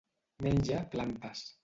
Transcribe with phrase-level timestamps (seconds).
[0.45, 1.47] Menja plantes.